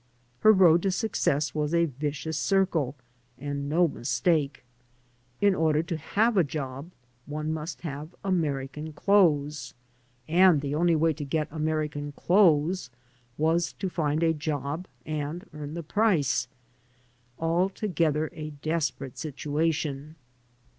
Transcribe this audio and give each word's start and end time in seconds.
Her 0.39 0.51
road 0.51 0.81
to 0.81 0.89
success 0.89 1.53
was 1.53 1.75
a 1.75 1.85
vicious 1.85 2.35
circle, 2.35 2.95
and 3.37 3.69
no 3.69 3.87
mistake. 3.87 4.63
93 5.43 5.47
AN 5.47 5.47
AMERICAN 5.47 5.47
IN 5.47 5.47
THE 5.47 5.47
MAKING 5.47 5.47
In 5.47 5.63
order 5.63 5.83
to 6.07 6.15
have 6.15 6.37
a 6.37 6.43
job 6.43 6.91
one 7.27 7.53
must 7.53 7.81
have 7.81 8.15
American 8.23 8.93
clothes, 8.93 9.75
and 10.27 10.61
the 10.61 10.73
only 10.73 10.95
way 10.95 11.13
to 11.13 11.23
get 11.23 11.49
American 11.51 12.13
clothes 12.13 12.89
was 13.37 13.73
to 13.73 13.89
find 13.91 14.23
a 14.23 14.33
job 14.33 14.87
and 15.05 15.45
earn 15.53 15.75
the 15.75 15.83
price. 15.83 16.47
Altogether 17.37 18.31
a 18.33 18.49
desperate 18.49 19.19
situation. 19.19 20.15